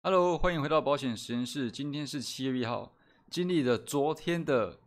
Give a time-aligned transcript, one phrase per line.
[0.00, 1.72] Hello，欢迎回到保险实验室。
[1.72, 2.94] 今天是七月一号，
[3.28, 4.78] 经历了昨天的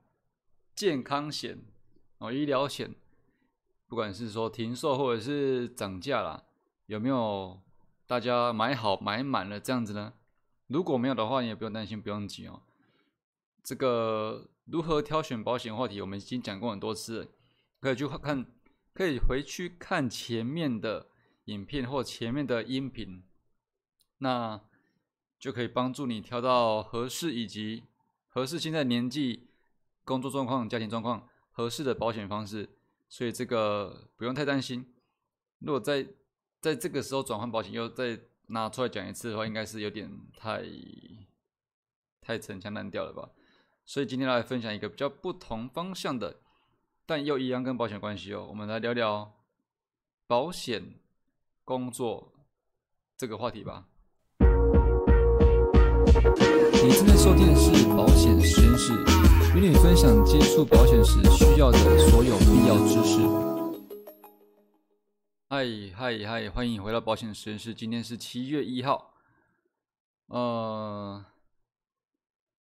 [0.74, 1.66] 健康险
[2.20, 2.96] 哦，医疗险，
[3.88, 6.46] 不管是说停售或者是涨价啦，
[6.86, 7.60] 有没有
[8.08, 10.14] 大家买好买满了这样子呢？
[10.68, 12.64] 如果没有的话，你也不用担心，不用急哦。
[13.62, 17.30] 这个如何挑选保险话题，我们已经讲过很多次，
[17.82, 18.46] 可以去看，
[18.94, 21.08] 可以回去看前面的
[21.46, 23.22] 影片或前面的音频，
[24.20, 24.62] 那
[25.42, 27.84] 就可以帮助你挑到合适以及
[28.28, 29.50] 合适现在年纪、
[30.06, 32.70] 工作状况、家庭状况合适的保险方式。
[33.10, 34.94] 所以这个不用太担心。
[35.58, 36.08] 如果在
[36.62, 40.64] 在这个时候转换保险又再拿出来讲一次的话，应该是有点太
[42.22, 43.32] 太陈腔滥调了吧？
[43.84, 46.40] 所以今天来分享一个比较不同方向的，
[47.08, 48.46] 但又一样跟保险关系哦。
[48.48, 49.34] 我们来聊聊
[50.28, 51.00] 保险
[51.66, 52.32] 工作
[53.18, 53.88] 这个话题吧。
[56.24, 58.94] 你正在收听的是保险实验室，
[59.56, 63.18] 与你分享接触保险时需要的所有必要知识。
[65.50, 67.74] 嗨嗨嗨，欢迎回到保险实验室。
[67.74, 69.16] 今天是七月一号，
[70.28, 71.26] 呃。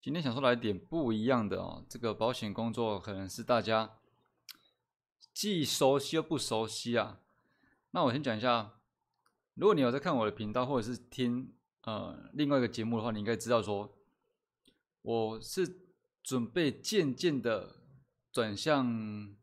[0.00, 3.98] 今天想说来点不一样的哦，这个保险工作可能是大家
[5.34, 7.18] 既熟悉又不熟悉啊。
[7.90, 8.74] 那我先讲一下，
[9.54, 13.96] 如果你有在看我的频道或者是听呃另外一个节目的话，你应该知道说，
[15.02, 15.80] 我是
[16.22, 17.76] 准备渐渐的
[18.32, 19.36] 转向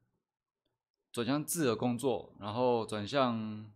[1.11, 3.71] 转向自由工作，然后转向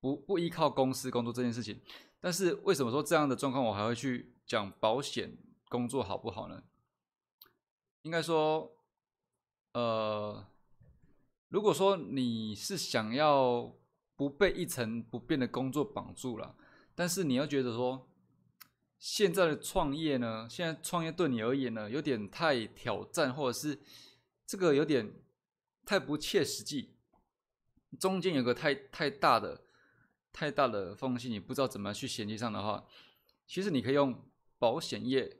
[0.00, 1.80] 不不依靠公司工作这件事情。
[2.20, 4.34] 但是为什么说这样的状况我还会去？
[4.48, 5.36] 讲保险
[5.68, 6.62] 工作好不好呢？
[8.00, 8.72] 应该说，
[9.74, 10.42] 呃，
[11.48, 13.76] 如果说你是想要
[14.16, 16.56] 不被一成不变的工作绑住了，
[16.98, 18.10] 但是你要觉得说，
[18.98, 23.78] 现在的创业呢，现在创业对你而言呢，有点太挑战，或者是
[24.44, 25.14] 这个有点
[25.86, 26.96] 太不切实际，
[28.00, 29.62] 中间有个太太大的
[30.32, 32.84] 太大的缝隙，你不知道怎么去衔接上的话，
[33.46, 34.24] 其实你可以用。
[34.60, 35.36] 保险业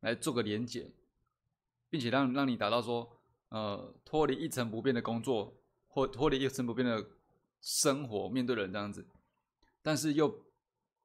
[0.00, 0.92] 来做个连结，
[1.88, 7.02] 并且让让你达到说，呃，脱离一成不变的工作，或脱离一成不变的
[7.62, 9.08] 生活，面对人这样子，
[9.80, 10.28] 但是又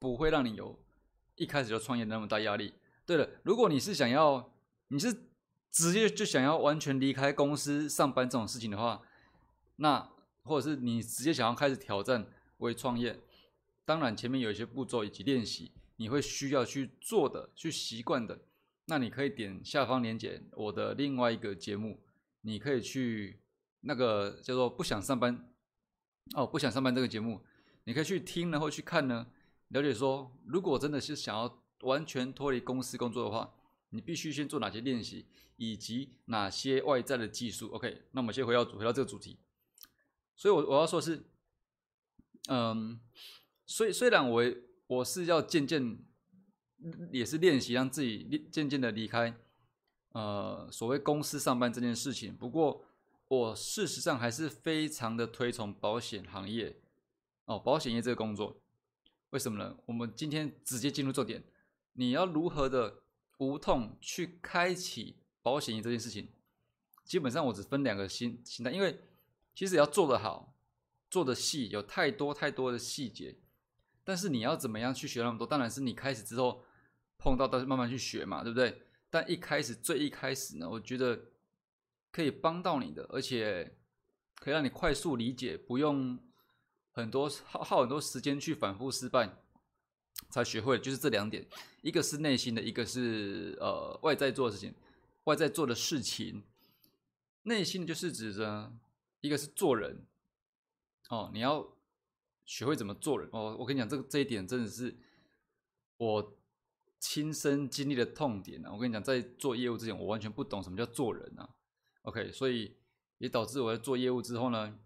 [0.04, 0.78] 不会让你有
[1.36, 2.74] 一开始就创业那么大压力。
[3.06, 4.54] 对了，如果你是想要，
[4.90, 5.14] 你是
[5.72, 9.02] 直接就想要完全离开公司上班这种事情的话，
[9.78, 10.12] 那
[10.44, 12.28] 或者是你直接想要开始挑战
[12.58, 13.18] 为创业，
[13.86, 15.72] 当然前面有一些步骤以及练习。
[15.96, 18.42] 你会需要去做的、去习惯的，
[18.88, 22.02] 那你可以点下方链接我的另外一个节目，
[22.42, 23.40] 你可以去
[23.82, 25.48] 那个叫做“不想上班”
[26.36, 27.46] 哦，“不想上班”这个节目，
[27.84, 29.28] 你可以去听，然后去看呢，
[29.74, 33.54] 了解说，如果真的是想要完全脱离公司工作的话，
[33.90, 35.26] 你必须先做哪些练习，
[35.58, 37.70] 以及哪些外在的技术。
[37.74, 39.38] OK，那我们先回到主回到这个主题，
[40.36, 41.24] 所以，我我要说是，
[42.48, 43.00] 嗯，
[43.66, 44.44] 虽虽然我。
[44.86, 45.98] 我是要渐渐，
[47.12, 49.34] 也是练习让自己渐渐的离开，
[50.10, 52.36] 呃，所谓公司上班这件事情。
[52.36, 52.86] 不过，
[53.30, 56.80] 我事实上还是非常的推崇保险行业，
[57.46, 58.62] 哦，保险业这个工作。
[59.34, 59.76] 为什么呢？
[59.88, 61.44] 我们今天直接进入重点，
[61.94, 63.02] 你要如何的
[63.40, 66.28] 无痛去开启保险这件事情？
[67.04, 69.02] 基本上我只分两个心心态，因为
[69.56, 70.56] 其实要做得好，
[71.10, 73.40] 做的细，有太多太多的细节。
[74.04, 75.48] 但是你要怎么样去学那么多？
[75.48, 76.64] 当然是你开始之后
[77.18, 78.84] 碰到，但是慢慢去学嘛，对不对？
[79.10, 81.20] 但一开始最一开始呢，我觉得
[82.12, 83.80] 可以帮到你的，而且
[84.36, 86.20] 可以让你快速理解，不用
[86.94, 89.38] 很多耗耗很多时间去反复失败
[90.30, 91.46] 才学会，就是这两点，
[91.82, 94.74] 一个是内心的，一个是呃外在做的事情，
[95.26, 96.44] 外在做的事情，
[97.42, 98.72] 内心就是指着
[99.20, 100.08] 一个是做人
[101.10, 101.74] 哦，你要。
[102.46, 103.56] 学会怎么做人哦！
[103.58, 104.94] 我跟你讲，这个这一点真的是
[105.96, 106.38] 我
[107.00, 108.74] 亲身经历的痛点啊！
[108.74, 111.50] 我跟你讲，在做业务之前，我完全不懂什么叫做人啊。
[112.02, 112.76] OK，所以
[113.18, 114.78] 也导致我在做业务之后呢，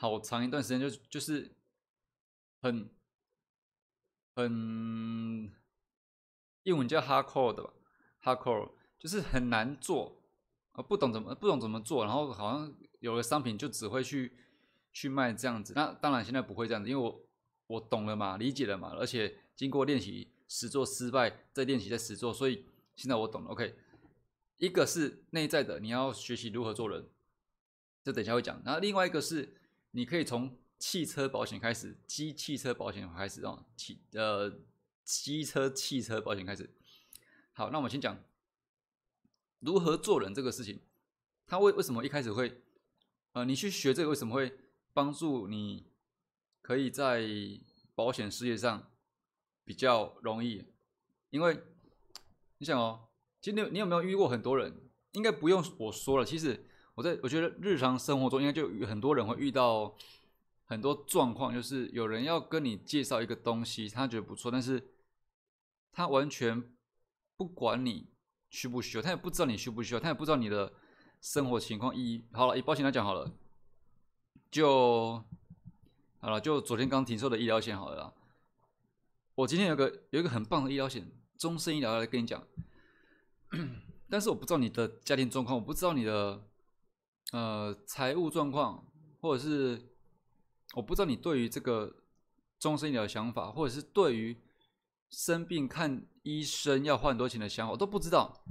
[0.00, 1.54] 好长一段时间就就是
[2.62, 2.90] 很
[4.34, 5.52] 很
[6.62, 7.72] 英文叫 hardcore 的吧
[8.22, 10.22] ，hardcore 就是很难做
[10.72, 14.36] 啊，不懂怎么不懂怎么做，然后好像有了商品就只会去。
[14.92, 17.24] 去卖这样子，那当然现在不会这样子，因为我
[17.68, 22.66] 我懂了嘛，理解了嘛，而且经过练习实做失败，再练习再实做，所以
[22.96, 23.50] 现在我懂了。
[23.50, 23.76] OK，
[24.56, 27.08] 一个是内在的，你要学习如何做人，
[28.02, 28.60] 这等一下会讲。
[28.64, 29.54] 然后另外一个是，
[29.92, 34.60] 你可以从汽车保险开始，机汽车保险开始哦，汽呃
[35.04, 36.70] 机车、汽车保险开始。
[37.52, 38.22] 好，那我们先讲
[39.58, 40.80] 如何做人这个事情。
[41.46, 42.62] 他为为什么一开始会，
[43.32, 44.56] 呃，你去学这个为什么会
[44.92, 45.86] 帮助你，
[46.62, 47.28] 可以在
[47.94, 48.90] 保险事业上
[49.64, 50.64] 比较容易？
[51.30, 51.60] 因为
[52.58, 53.08] 你想哦，
[53.40, 54.88] 今天你有没有遇过很多人？
[55.12, 56.24] 应该不用我说了。
[56.24, 56.69] 其实
[57.00, 59.96] 我在我觉得日常生活中应该就有很多人会遇到
[60.64, 64.90] 很多状况，就是有人要跟你介绍一个东西，他觉得不错，但是
[65.90, 66.62] 他完全
[67.38, 68.10] 不管你
[68.50, 70.74] 需不需要，他也不知道你需不需要，他也不知道你的。
[71.22, 73.30] 生活情况一好了，以保险来讲好了，
[74.50, 75.22] 就
[76.18, 78.14] 好了，就昨天刚停售的医疗险好了。
[79.34, 82.42] 我今天有个有一个很棒的医疗险，终身医疗来跟你讲，
[84.08, 86.42] 但是我不知道你的家庭状况，我不知道你的
[87.32, 88.84] 呃财务状况，
[89.20, 89.80] 或者是
[90.74, 91.94] 我不知道你对于这个
[92.58, 94.36] 终身医疗的想法，或者是对于
[95.10, 98.42] 生病看医生要花很多钱的想法，我都不知道。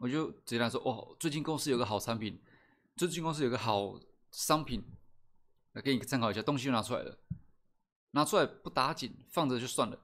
[0.00, 2.40] 我就直接来说，哦，最近公司有个好产品，
[2.94, 3.98] 最近公司有个好
[4.30, 4.84] 商品，
[5.72, 6.40] 来给你参考一下。
[6.40, 7.18] 东西就拿出来了，
[8.12, 9.98] 拿出来不打紧，放着就算了。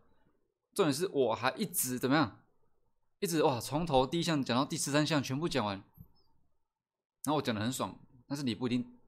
[0.74, 2.40] 重点是我还一直怎么样，
[3.20, 5.80] 一直哇，从头第一项讲到第十三项全部讲完，
[7.24, 8.98] 然后我讲的很爽，但是你不一定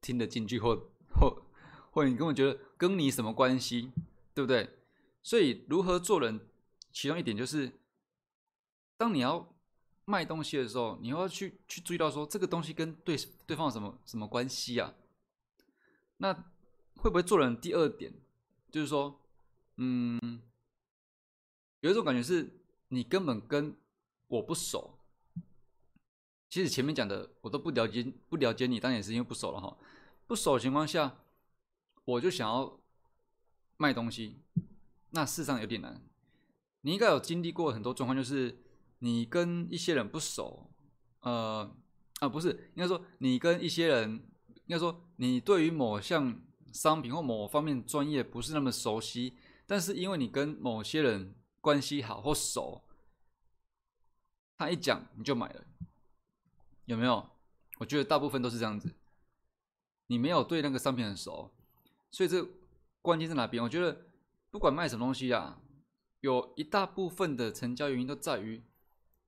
[0.00, 0.76] 听得进去，或
[1.14, 1.42] 或
[1.90, 3.92] 或你根本觉得跟你什么关系，
[4.34, 4.78] 对不对？
[5.22, 6.40] 所以如何做人，
[6.92, 7.72] 其中一点就是，
[8.96, 9.54] 当你要。
[10.06, 13.16] 卖东西的时候，你要去去注意到说这个东西跟对
[13.46, 14.92] 对方什么什么关系啊？
[16.16, 16.32] 那
[16.96, 17.60] 会不会做人？
[17.60, 18.12] 第二点
[18.72, 19.20] 就是说，
[19.76, 20.42] 嗯，
[21.78, 23.76] 有一种感觉是你根本跟
[24.26, 24.98] 我不熟。
[26.50, 29.78] 其实前面讲的我都不了解，不了解你，当然也是因为不熟了哈。
[30.26, 31.16] 不熟的情况下，
[32.04, 32.78] 我就想要
[33.78, 34.42] 卖东西，
[35.10, 36.02] 那事实上有点难。
[36.82, 38.64] 你应该有经历过很多状况，就是。
[39.02, 40.70] 你跟一些人不熟，
[41.20, 41.74] 呃，
[42.18, 44.10] 啊，不是，应该说你跟一些人，
[44.66, 46.38] 应该说你对于某项
[46.70, 52.84] 商品或某方面专业不是那么熟悉，但是因为你跟某些人关系好或熟，
[54.58, 55.64] 他一讲你就买了，
[56.90, 57.30] 有没有？
[57.78, 58.92] 我觉得大部分都是这样子，
[60.08, 61.52] 你没有对那个商品很熟，
[62.10, 62.44] 所以这
[63.00, 63.62] 关键在哪边？
[63.62, 64.06] 我觉得
[64.50, 65.60] 不管卖什么东西啊，
[66.20, 68.64] 有一大部分的成交原因都在于。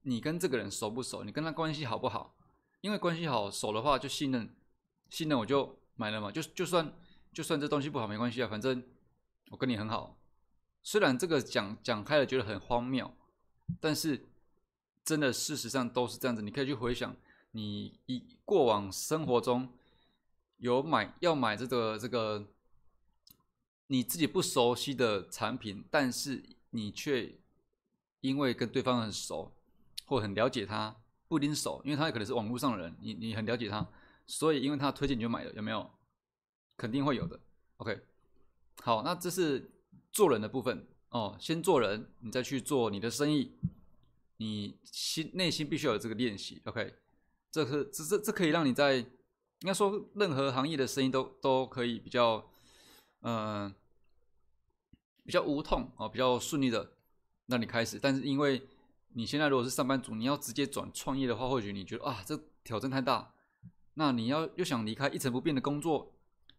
[0.04, 1.22] 你跟这个人熟不熟？
[1.22, 2.36] 你跟他关系好不好？
[2.80, 4.52] 因为关系好熟的话，就信任，
[5.10, 6.28] 信任我就买了嘛。
[6.32, 6.92] 就就算
[7.32, 8.82] 就算这东西不好没关系啊，反正
[9.52, 10.18] 我跟你很好。
[10.82, 13.14] 虽然这个讲讲开了觉得很荒谬，
[13.80, 14.26] 但是
[15.04, 16.42] 真的事实上都是这样子。
[16.42, 17.14] 你可以去回想，
[17.52, 19.72] 你一过往生活中
[20.58, 22.48] 有买要买这个这个
[23.86, 27.38] 你自己不熟悉的产品，但是你却
[28.20, 29.56] 因为跟对方很熟。
[30.04, 30.94] 或很了解他，
[31.26, 33.88] 不拎手，因为他可能是网络上的人，你你很了解他，
[34.26, 35.90] 所以因为他推荐你就买了，有没有？
[36.76, 37.40] 肯定会有的。
[37.78, 37.98] OK，
[38.82, 39.70] 好，那这是
[40.10, 43.56] 做人的部分哦，先做人，你再去做你的生意，
[44.36, 46.60] 你心内心必须有这个练习。
[46.66, 46.94] OK，
[47.52, 49.06] 这是这这这可以让你在应
[49.64, 52.50] 该说任何行业的生意都都可以比较
[53.20, 53.72] 嗯
[55.24, 56.94] 比较无痛哦，比较顺利的
[57.46, 58.66] 让你开始，但是因为
[59.14, 63.34] 你现在如果是上班族，你要直接转创业的话，或许你觉得啊，这挑战太大。
[63.94, 66.14] 那你要又想离开一成不变的工作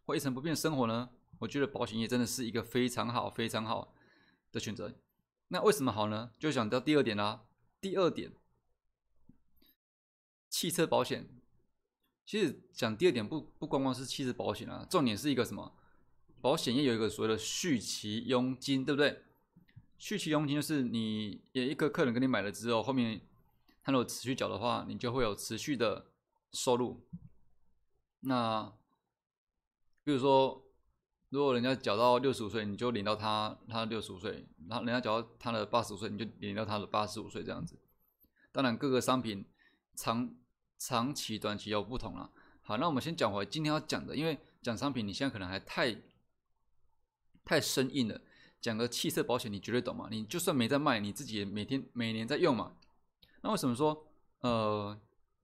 [0.06, 1.10] 或一成不变的生活呢？
[1.40, 3.92] 我觉得保险业真的是一个非常好、非常好
[4.52, 4.94] 的选择。
[5.48, 6.30] 那为什么好呢？
[6.38, 7.42] 就讲到第二点啦。
[7.80, 8.32] 第二点，
[10.54, 11.28] 汽车保险。
[12.24, 15.74] 其实讲第二点不不光光是汽车保险啊，重点是一个什么？
[16.40, 19.24] 保险业有一个所谓的续期佣金，对不对？
[19.98, 23.20] 续期佣金就是你有一个客人跟你买了之后，后面
[23.82, 26.06] 他如果持续缴的话，你就会有持续的
[26.52, 27.04] 收入。
[28.20, 28.72] 那
[30.04, 30.64] 比如说，
[31.30, 37.76] 如果人家缴到六十五岁，你就领到他他六十五岁；然后人家缴到他的八十五岁，你就领到他的八十五岁这样子。
[38.52, 39.44] 当然，各个商品
[39.96, 40.32] 长
[40.78, 42.30] 长期、短期有不同了。
[42.62, 45.94] 好，那我们先讲回今天要讲的，因为讲商品，你现在可能还太
[47.44, 48.20] 太生硬了。
[48.60, 50.08] 讲个汽车保险，你绝对懂嘛？
[50.10, 52.76] 你就算没在卖，你自己也每天每年在用嘛。
[53.42, 54.06] 那为什么说
[54.40, 54.98] 呃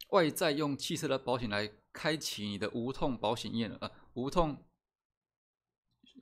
[0.09, 3.77] 外在用汽车的保险来开启你的无痛保险业呢？
[3.81, 4.65] 呃，无痛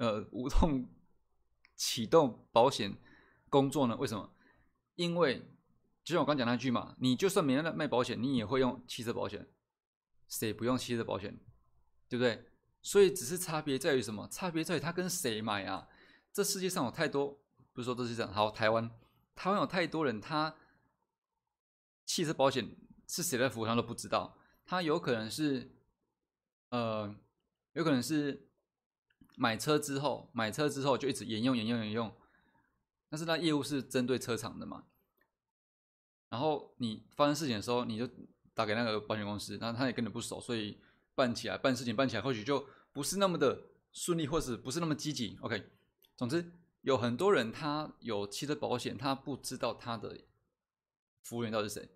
[0.00, 0.88] 呃无痛
[1.76, 2.96] 启动保险
[3.48, 3.96] 工作呢？
[3.96, 4.32] 为什么？
[4.96, 5.48] 因为
[6.08, 9.46] 就像我刚讲那句嘛，你就算没在卖保险，你也会用汽车保险。
[10.26, 11.38] 谁不用汽车保险？
[12.08, 12.46] 对不对？
[12.80, 14.26] 所以只是差别在于什么？
[14.28, 15.86] 差别在于他跟谁买啊？
[16.32, 17.38] 这世界上有太多，
[17.74, 18.32] 不是说这是这样。
[18.32, 18.90] 好，台湾，
[19.34, 20.56] 台湾有太多人，他
[22.06, 22.74] 汽车保险
[23.06, 24.38] 是谁在服务，他都不知道。
[24.64, 25.76] 他有可能是，
[26.70, 27.14] 呃，
[27.74, 28.48] 有可能是
[29.36, 32.10] 买车之后，买车之后就一直沿用、沿用、沿用。
[33.10, 34.86] 但是他业务是针对车厂的嘛？
[36.30, 38.06] 然后你发生事情的时候，你就
[38.52, 40.78] 打给那个保险公司，然后他也跟你不熟，所以
[41.14, 45.38] 办起来办事情办起来或许就不是那么的顺利，或是不是那么积极。
[45.40, 45.70] OK，
[46.16, 50.20] 总之有很多人他有汽车保险，他不知道他的
[51.22, 51.88] 服务员到底是谁，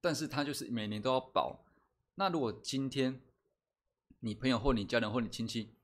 [0.00, 1.64] 但是他就是每年都要保。
[2.14, 3.20] 那如果今天
[4.20, 5.74] 你朋友或你家人或你亲戚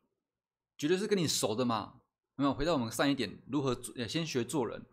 [0.78, 2.00] 绝对是跟你熟的嘛？
[2.37, 3.92] 没有回到我们上一点，如何做？
[4.07, 4.87] 先学做人，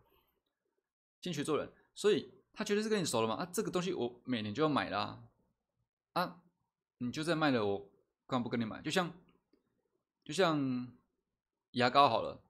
[1.21, 2.31] 先学做人，所以。
[2.57, 3.35] 他绝对是跟你熟了嘛？
[3.35, 5.23] 啊，这个东西我每年就要买啦，
[6.13, 6.41] 啊，
[6.97, 7.87] 你就在卖了，我
[8.25, 8.81] 干嘛不跟你买？
[8.81, 9.13] 就像，
[10.25, 10.91] 就像
[11.73, 12.41] 牙膏好了，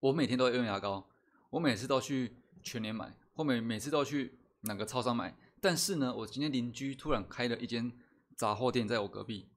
[0.00, 1.08] 我每天都要用牙膏，
[1.48, 5.34] 我每次都去全年买，或每每次都要去哪个超商买。
[5.58, 7.98] 但是呢，我今天邻居突然开了一间
[8.36, 9.48] 杂货店在我隔壁，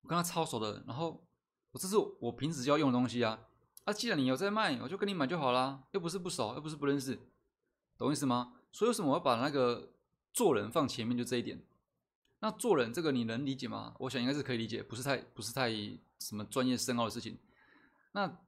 [0.00, 1.24] 我跟他超熟的，然后
[1.70, 3.46] 我这是我平时就要用的东西啊，
[3.84, 7.16] 啊，既然你有在卖，我就跟你买就好啦，又不是不熟，又不是不认识，
[7.98, 8.54] 懂意思吗？
[8.72, 9.92] 所以为什么我要把那个
[10.32, 11.16] 做人放前面？
[11.16, 11.64] 就这一点。
[12.40, 13.94] 那做人这个你能理解吗？
[13.98, 15.70] 我想应该是可以理解，不是太不是太
[16.18, 17.38] 什么专业深奥的事情。
[18.12, 18.38] 那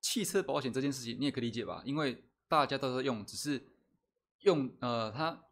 [0.00, 1.82] 汽车保险这件事情你也可以理解吧？
[1.84, 3.66] 因为大家都在用，只是
[4.40, 5.44] 用呃，他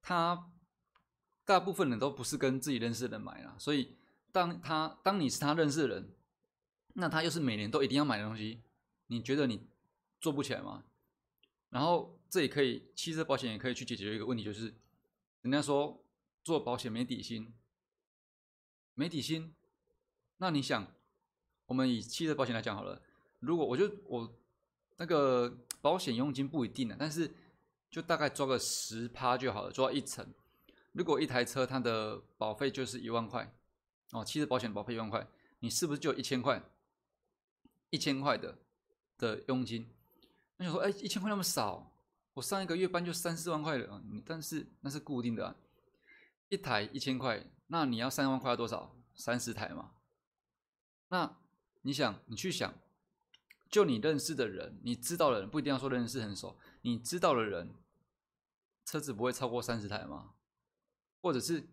[0.00, 0.50] 他
[1.44, 3.54] 大部分人都不是跟自己认识的人买啦。
[3.58, 3.96] 所以
[4.32, 6.14] 当他当你是他认识的人，
[6.94, 8.62] 那他又是每年都一定要买的东西，
[9.08, 9.66] 你觉得你
[10.20, 10.84] 做不起来吗？
[11.76, 14.74] 然后这也可以，汽车保险也可以去解决一个问题，就是
[15.42, 16.02] 人家说
[16.42, 17.52] 做保险没底薪，
[18.94, 19.54] 没底薪。
[20.38, 20.90] 那你想，
[21.66, 23.02] 我们以汽车保险来讲好了，
[23.40, 24.38] 如果我就我
[24.96, 27.30] 那个保险佣金不一定的，但是
[27.90, 30.26] 就大概抓个十趴就好了，抓一层。
[30.92, 33.54] 如果一台车它的保费就是一万块，
[34.12, 35.28] 哦，汽车保险保费一万块，
[35.58, 36.64] 你是不是就一千块？
[37.90, 38.56] 一千块的
[39.18, 39.90] 的佣金？
[40.58, 41.92] 我想说，哎，一千块那么少，
[42.32, 45.54] 我上一个月班就三四万块了，但是那是固定的，
[46.48, 48.96] 一台一千块，那你要三万块要多少？
[49.14, 49.92] 三十台嘛。
[51.08, 51.38] 那
[51.82, 52.74] 你想，你去想，
[53.68, 57.74] 就你认识的人，你知道的人，不一定要说认识很熟，你知道的人，
[58.84, 60.34] 车子不会超过三十台吗？
[61.20, 61.68] 或者是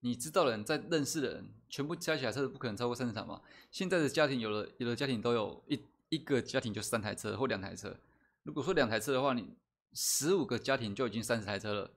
[0.00, 3.40] 你知道的人，在认识的人，全部加起来车子不可能超过三十台吗？
[3.70, 5.80] 现在的家庭，有的有的家庭都有一。
[6.12, 7.98] 一个家庭就三台车或两台车，
[8.42, 9.56] 如果说两台车的话，你
[9.94, 11.90] 十五个家庭就已经三十台车了。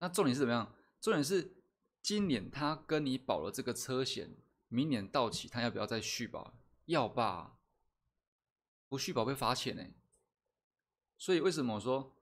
[0.00, 0.70] 那重点是怎么样？
[1.00, 1.62] 重点是
[2.02, 4.36] 今年他跟你保了这个车险，
[4.68, 6.52] 明年到期他要不要再续保？
[6.84, 7.56] 要吧，
[8.86, 9.82] 不续保会罚钱呢。
[11.16, 12.14] 所以为什么我说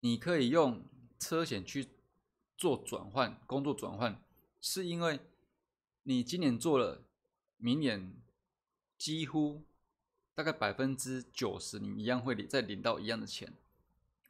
[0.00, 0.84] 你可以用
[1.20, 1.90] 车险去
[2.56, 4.20] 做转换、工作转换，
[4.60, 5.20] 是因为
[6.02, 7.04] 你今年做了，
[7.56, 8.23] 明年。
[9.04, 9.62] 几乎
[10.34, 13.52] 大概百分之九十，你一样会领再领到一样的钱。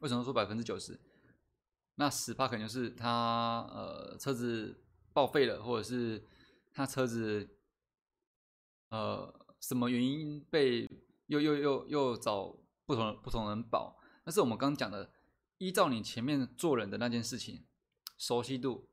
[0.01, 0.99] 为什么说百分之九十？
[1.95, 4.77] 那十趴可能就是他呃车子
[5.13, 6.21] 报废了，或者是
[6.73, 7.47] 他车子
[8.89, 10.85] 呃什么原因被
[11.27, 12.53] 又又又又找
[12.85, 13.97] 不同不同人保。
[14.25, 15.09] 但是我们刚讲的，
[15.57, 17.63] 依照你前面做人的那件事情，
[18.17, 18.89] 熟悉度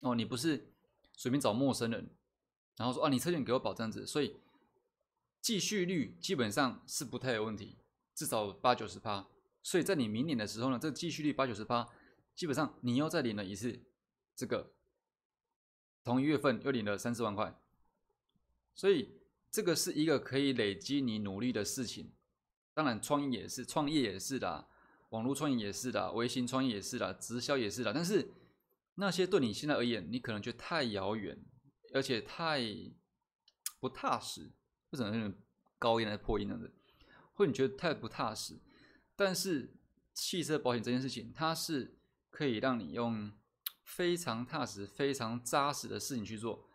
[0.00, 0.72] 哦，你不是
[1.16, 2.10] 随便找陌生人，
[2.74, 4.34] 然后说啊你车险给我保这样子，所以。
[5.40, 7.78] 继续率基本上是不太有问题，
[8.14, 9.26] 至少八九十趴。
[9.62, 11.88] 所以在你明年的时候呢，这个继续率八九十趴，
[12.34, 13.82] 基本上你又再领了一次，
[14.34, 14.72] 这个
[16.02, 17.58] 同一月份又领了三四万块。
[18.74, 19.20] 所以
[19.50, 22.12] 这个是一个可以累积你努力的事情。
[22.72, 24.68] 当然创业也是，创业也是的，
[25.10, 27.92] 网络创业也是的，微信创业也是的，直销也是的。
[27.92, 28.32] 但是
[28.94, 31.38] 那些对你现在而言，你可能觉得太遥远，
[31.92, 32.62] 而且太
[33.78, 34.52] 不踏实。
[34.90, 35.36] 为什么那种
[35.78, 36.58] 高音来破音呢？
[37.34, 38.58] 或你觉得太不踏实？
[39.16, 39.74] 但是
[40.12, 41.98] 汽车保险这件事情，它是
[42.30, 43.32] 可以让你用
[43.82, 46.68] 非常踏实、非常扎实的事情去做。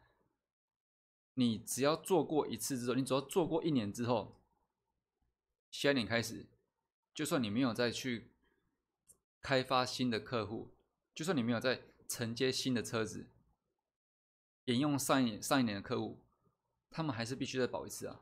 [1.35, 4.41] 你只要做过一次之后，你只要做过一年之后，
[5.69, 6.47] 下一年开始，
[7.13, 8.31] 就算你没有再去
[9.41, 10.73] 开发新的客户，
[11.13, 13.29] 就算你没有再承接新的车子，
[14.63, 16.24] 沿用上一上一年的客户。
[16.95, 18.21] 他们还是必须再保一次啊，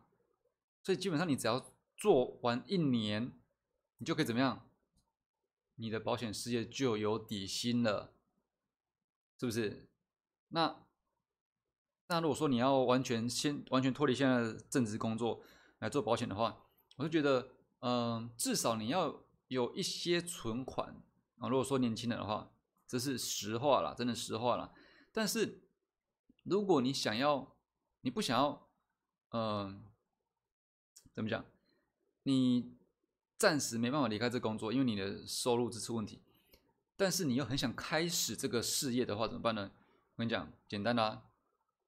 [0.82, 1.64] 所以基本上你只要
[1.96, 3.32] 做完一年，
[4.00, 4.68] 你就可以怎么样？
[5.76, 8.16] 你的保险事业就有底薪了，
[9.40, 9.88] 是不是？
[10.48, 10.88] 那
[12.08, 15.44] 那如果说你要完全先完全脱离现在的正职工作，
[15.78, 16.66] 来做保险的话，
[16.96, 17.52] 我就觉得，
[17.82, 21.00] 嗯，至少你要有一些存款
[21.38, 21.48] 啊。
[21.48, 22.52] 如果说年轻人的话，
[22.88, 24.74] 这是实话了，真的实话了。
[25.12, 25.62] 但是
[26.42, 27.53] 如果你想要，
[28.04, 28.70] 你不想要，
[29.30, 29.82] 嗯，
[31.14, 31.44] 怎么讲？
[32.24, 32.76] 你
[33.38, 36.22] 暂时没办法离开这工作，因为你的收入支出问题。
[36.98, 39.72] 但是你又很想开始这个事业的话，怎么办呢？
[40.16, 41.24] 我跟你讲，简单的，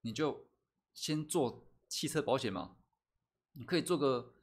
[0.01, 0.48] 你就
[0.93, 2.77] 先做汽车保险嘛。
[3.51, 4.34] 你可以做个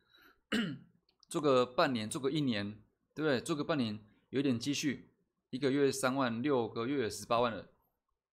[1.31, 2.83] 做个半年，做个一年，
[3.15, 3.41] 对不对？
[3.41, 3.99] 做个半年，
[4.29, 5.11] 有点积蓄，
[5.49, 7.71] 一个月三万，六个月十八万了，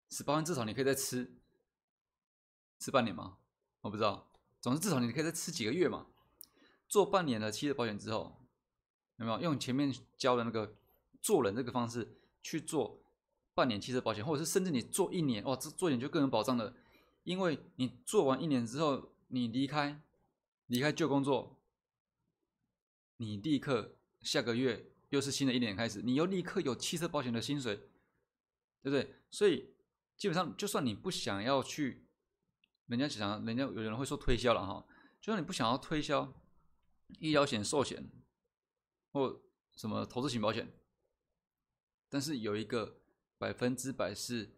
[0.09, 1.38] 十八万至少你可以再吃
[2.79, 3.37] 吃半年吗？
[3.81, 6.07] 我不知道，总之至少你可以再吃几个月嘛。
[6.87, 8.47] 做半年的汽车保险之后，
[9.17, 10.75] 有没有用前面教的那个
[11.21, 12.15] 做人这个方式？
[12.41, 13.03] 去做
[13.53, 16.73] 半年汽车保险，或者是甚至你做一年，哇，这做一年就更有保障的。
[17.23, 20.01] 因为你做完一年之后，你离开
[20.67, 21.59] 离开旧工作，
[23.17, 27.75] 你立刻下个月又是新的一年开始，你又立刻有汽车保险的薪水，
[28.81, 29.13] 对不对？
[29.29, 29.73] 所以
[30.15, 32.05] 基本上，就算你不想要去，
[32.89, 34.83] 人家想，人家有人会说推销了哈，
[35.21, 36.33] 就算你不想要推销
[37.19, 38.09] 医疗险、寿险
[39.13, 39.39] 或
[39.75, 40.67] 什么投资型保险。
[42.09, 42.99] 但是有一个
[43.37, 44.49] 百分之百是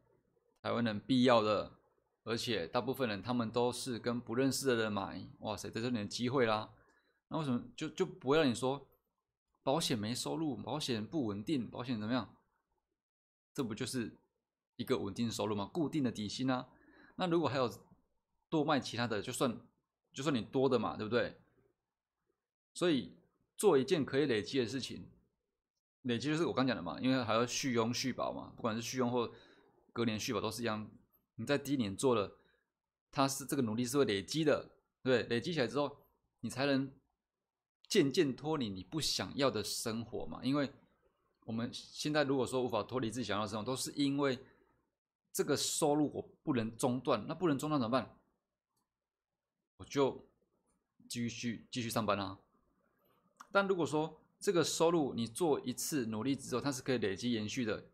[0.62, 1.78] 台湾人必要的，
[2.24, 6.74] 而且大部分人他们都是跟不认识的人买，哇塞，这就你的机会啦。
[7.28, 8.90] 那为什么就就不会让你说
[9.62, 12.34] 保险没收入，保险不稳定，保险怎么样？
[13.54, 14.18] 这不就是
[14.78, 15.66] 一个稳定收入吗？
[15.66, 16.70] 固定的底薪啊。
[17.18, 17.70] 那如果还有
[18.52, 19.58] 多卖其他的，就算
[20.12, 21.36] 就算你多的嘛，对不对？
[22.74, 23.16] 所以
[23.58, 25.08] 做一件可以累积的事情。
[26.04, 29.32] 累积就是我刚讲的嘛，因为还要续佣续保嘛，不管是续佣或
[29.94, 30.90] 隔年续保都是一样。
[31.36, 32.36] 你在第一年做了，
[33.10, 34.70] 它是这个努力是会累积的，
[35.02, 35.96] 对，累积起来之后，
[36.42, 36.92] 你才能
[37.88, 40.42] 渐渐脱离你不想要的生活嘛。
[40.44, 40.70] 因为
[41.46, 44.38] 我们现在如果说无法脱离自己想要的生活，都是因为
[45.32, 48.18] 这个收入我不能中断，那不能中断怎么办？
[49.82, 50.24] 我就
[51.10, 52.38] 继续继续上班啊。
[53.52, 57.86] 但如果说，这个收入你做一次努力之后，它是可以累积延续的。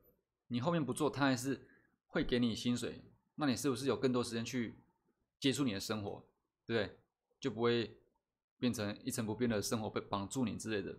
[0.49, 1.65] 你后面不做，它还是
[2.07, 3.01] 会给你薪水。
[3.35, 4.77] 那你是不是有更多时间去
[5.39, 6.25] 接触你的生活，
[6.65, 6.97] 对不对？
[7.39, 7.97] 就不会
[8.59, 10.97] 变成一成不变的生活被绑住你之类的。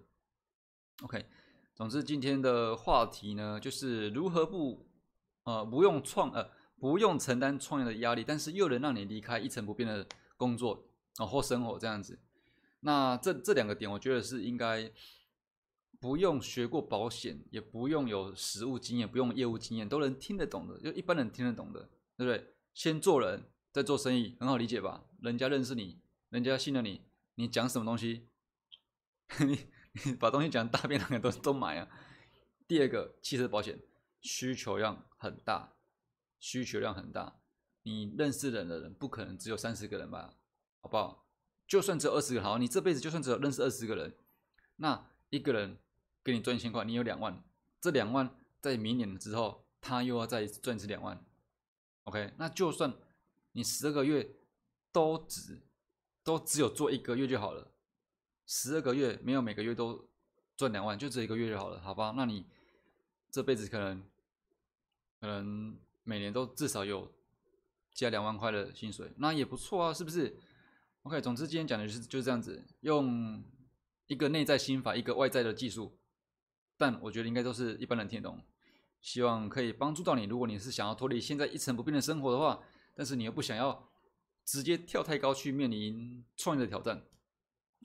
[1.02, 1.26] OK，
[1.74, 4.86] 总之今天的话题呢，就是如何不
[5.44, 10.06] 呃不用创呃不用承担创业的压力，但是又能让你离开一成不变的
[10.38, 10.86] 工作
[11.18, 12.18] 啊或生活这样子。
[12.80, 14.90] 那这这两个点，我觉得是应该。
[16.00, 22.54] 不用学过保险，也不用有实务经验，不用业务经验，都能听得懂的，就一般人听得懂的，对不对？
[22.72, 25.04] 先做人，再做生意，很好理解吧？
[25.20, 25.98] 人家认识你，
[26.28, 27.02] 人家信任你，
[27.34, 28.28] 你讲什么东西，
[29.44, 29.58] 你
[30.04, 31.88] 你把东西讲大便，两个都都买啊。
[32.68, 33.80] 第二个，汽车保险
[34.20, 35.72] 需求量很大，
[36.38, 37.40] 需求量很大，
[37.88, 40.34] 你认识人的人不可能只有三十个人吧？
[40.80, 41.26] 好不好？
[41.66, 44.14] 就算只有二十个，好，你这辈子就算只有认识二十个人，
[44.76, 45.78] 那一个人。
[46.24, 47.42] 给你赚一千块，你有两万，
[47.80, 48.28] 这两万
[48.60, 51.24] 在明年之后，他又要再赚一次两万
[52.04, 52.34] ，OK？
[52.36, 52.92] 那就算
[53.52, 54.28] 你十二个月
[54.92, 55.58] 都只
[56.22, 57.70] 都只有做一个月就好了，
[58.46, 60.06] 十二个月没有每个月都
[60.54, 62.12] 赚两万，就这一个月就好了，好吧？
[62.14, 62.44] 那你
[63.30, 64.02] 这辈子可能
[65.20, 67.10] 可能每年都至少有
[67.98, 70.38] 加两万块的薪水，那也不错啊，是不是
[71.02, 71.20] ？OK？
[71.20, 73.42] 总之今天讲的就是就是这样子，用
[74.06, 75.98] 一个内在心法，一个外在的技术。
[76.76, 78.40] 但我觉得应该都是一般人听得懂，
[79.00, 80.26] 希望可以帮助到你。
[80.26, 82.62] 如果你是想要脱离现在一成不变的生活的话，
[82.94, 83.90] 但是你又不想要
[84.44, 87.02] 直接跳太高去面临创业的挑战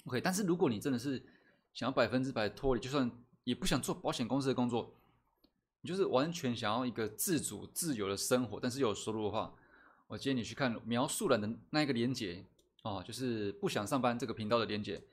[0.05, 0.21] ，OK。
[0.21, 1.25] 但是如果你真的是
[1.73, 3.11] 想要百分之百脱离，就算
[3.45, 4.95] 也不想做保险公司的工作，
[5.81, 9.55] 你就是完全想要一个自主自由的生活，但是有收入的话，
[10.07, 12.45] 我建议你去看描述栏的那一个连接
[12.83, 15.03] 哦，就是不想上班这个频道的连接，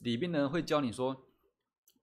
[0.00, 1.24] 里边呢会教你说。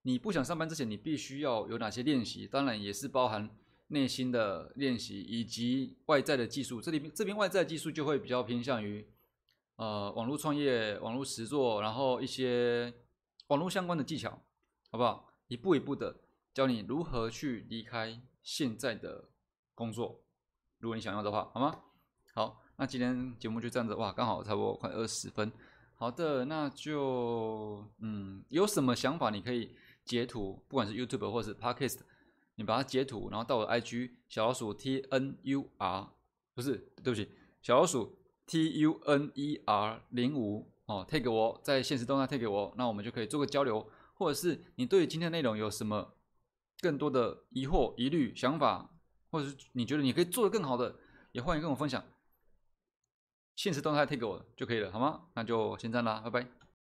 [0.07, 2.45] 你不想上班之前，你必须要有哪些练习？
[2.45, 3.49] 当然也是包含
[3.87, 6.79] 内心的练习以及外在的技术。
[6.79, 9.03] 这里边这边外在技术就会比较偏向于，
[9.77, 12.93] 呃，网络创业、网络实作，然后一些
[13.47, 14.29] 网络相关的技巧，
[14.91, 15.33] 好不好？
[15.47, 16.15] 一步一步的
[16.53, 19.31] 教你如何去离开现在的
[19.73, 20.21] 工作，
[20.77, 21.81] 如果你想要的话，好吗？
[22.37, 25.49] 好，那今天节目就这样子，哇，刚好差不多快二十分。
[25.93, 32.01] 好的，那就嗯，有什么想法你可以截图，不管是 YouTube 或者是 Podcast，
[32.55, 36.09] 你把它截图，然后到我的 IG 小老鼠 T N U R，
[36.53, 46.15] 不是，对不起，小老鼠 T U N E R 零五哦，take 给我，在现实动态 take 给我，那我们就可以做个交流，或者是你对今天内容有什么
[46.81, 48.89] 更多的疑惑、疑虑、想法，
[49.31, 50.97] 或者是你觉得你可以做得更好的，
[51.31, 52.03] 也欢迎跟我分享。
[53.55, 55.21] 现实动态推给我就可以了好吗？
[55.33, 56.64] 那就先这样啦拜拜。